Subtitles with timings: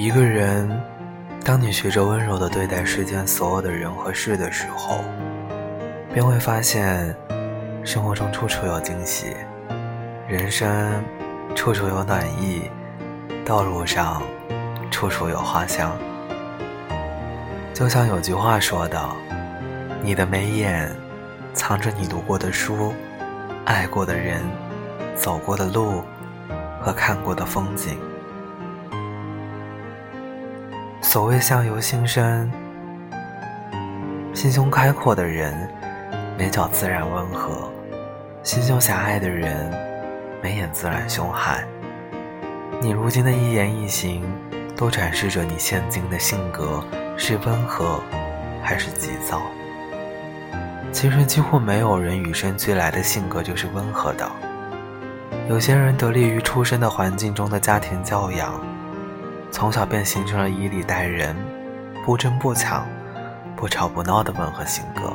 [0.00, 0.66] 一个人，
[1.44, 5.04] 当你学着温柔的对待世间所有的人和事的时候，
[6.14, 7.14] 便会发现，
[7.84, 9.36] 生活中处处有惊喜，
[10.26, 11.04] 人生
[11.54, 12.62] 处处有暖意，
[13.44, 14.22] 道路上
[14.90, 15.94] 处处有花香。
[17.74, 18.98] 就像有句话说的
[20.00, 20.90] ：“你的眉眼，
[21.52, 22.94] 藏着你读过的书，
[23.66, 24.40] 爱过的人，
[25.14, 26.02] 走过的路，
[26.80, 27.98] 和看过的风景。”
[31.02, 32.48] 所谓相由心生，
[34.32, 35.68] 心胸开阔的人，
[36.38, 37.68] 眉角自然温和；
[38.42, 39.72] 心胸狭隘的人，
[40.42, 41.66] 眉眼自然凶悍。
[42.80, 44.22] 你如今的一言一行，
[44.76, 46.84] 都展示着你现今的性格
[47.16, 48.00] 是温和，
[48.62, 49.42] 还是急躁。
[50.92, 54.30] 其实，几乎没有人与生俱来的性格就是温和的。
[55.48, 58.54] 有些人得力于出生的环境中的家庭教养。
[59.50, 61.36] 从小便形成了以礼待人、
[62.04, 62.86] 不争不抢、
[63.56, 65.12] 不吵不闹的温和性格。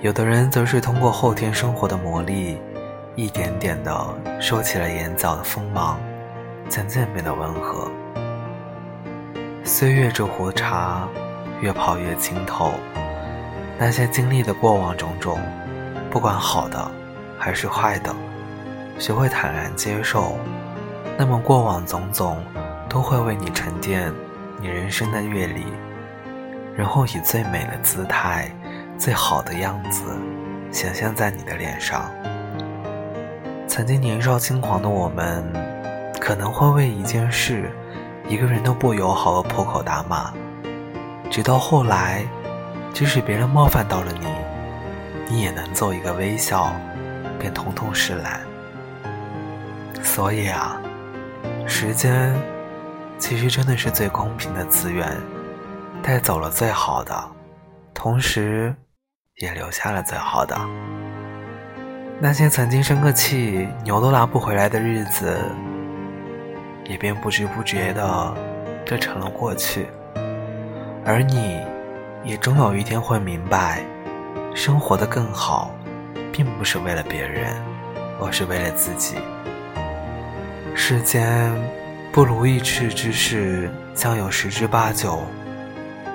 [0.00, 2.56] 有的人则是通过后天生活的磨砺，
[3.16, 5.98] 一点点的收起了眼角的锋芒，
[6.68, 7.90] 渐渐变得温和。
[9.64, 11.06] 岁月这壶茶，
[11.60, 12.72] 越泡越清透。
[13.78, 15.38] 那些经历的过往种种，
[16.10, 16.90] 不管好的
[17.38, 18.14] 还是坏的，
[18.98, 20.38] 学会坦然接受，
[21.18, 22.42] 那么过往种种。
[22.90, 24.12] 都会为你沉淀
[24.60, 25.64] 你人生的阅历，
[26.76, 28.50] 然后以最美的姿态、
[28.98, 30.02] 最好的样子
[30.72, 32.10] 显现在你的脸上。
[33.68, 35.44] 曾经年少轻狂的我们，
[36.20, 37.70] 可能会为一件事、
[38.28, 40.32] 一个人都不友好而破口大骂，
[41.30, 42.26] 直到后来，
[42.92, 44.26] 即使别人冒犯到了你，
[45.28, 46.72] 你也能做一个微笑，
[47.38, 48.40] 便通通释然。
[50.02, 50.76] 所以啊，
[51.68, 52.34] 时间。
[53.20, 55.06] 其实真的是最公平的资源，
[56.02, 57.14] 带走了最好的，
[57.94, 58.74] 同时
[59.36, 60.58] 也留下了最好的。
[62.18, 65.38] 那些曾经生个气牛都拉不回来的日子，
[66.86, 68.34] 也便不知不觉的
[68.84, 69.86] 就成了过去。
[71.04, 71.60] 而你，
[72.24, 73.84] 也终有一天会明白，
[74.54, 75.70] 生活的更好，
[76.32, 77.54] 并不是为了别人，
[78.20, 79.16] 而是为了自己。
[80.74, 81.54] 世间。
[82.12, 85.22] 不如意事之事将有十之八九，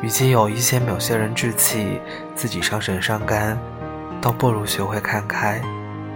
[0.02, 2.02] 与其有一些某些人志气，
[2.36, 3.58] 自己伤神伤肝，
[4.22, 5.62] 倒不如学会看开、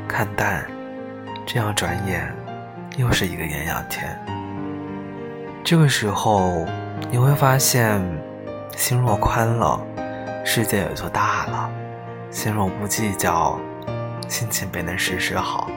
[0.06, 0.66] 看淡，
[1.45, 2.29] 这样转眼
[2.97, 4.19] 又是一个艳阳天。
[5.63, 6.67] 这个时候
[7.09, 8.01] 你会发现，
[8.75, 9.81] 心若宽了，
[10.44, 11.69] 世界也就大了；
[12.29, 13.57] 心若不计较，
[14.28, 15.69] 心情便能时时好。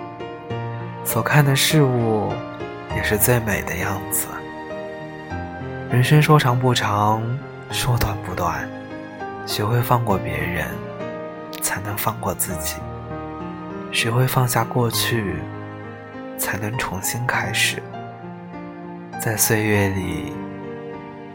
[1.05, 2.33] 所看的事物。
[2.97, 4.27] 也是最美的样子。
[5.91, 7.23] 人生说长不长，
[7.71, 8.69] 说短不短，
[9.47, 10.67] 学会放过别人，
[11.61, 12.77] 才能放过自己；
[13.93, 15.37] 学会放下过去，
[16.39, 17.83] 才能重新开始。
[19.21, 20.33] 在岁月里，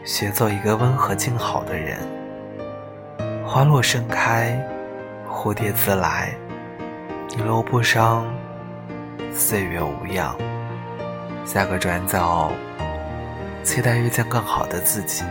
[0.04, 1.98] 学做一个温和静好的人。
[3.46, 4.60] 花落盛开，
[5.26, 6.34] 蝴蝶自来，
[7.30, 8.26] 你若不伤，
[9.32, 10.36] 岁月无恙。
[11.50, 12.52] 下个转角，
[13.64, 15.24] 期待遇见更好的自己。